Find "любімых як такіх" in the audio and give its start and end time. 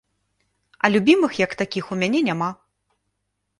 0.93-1.93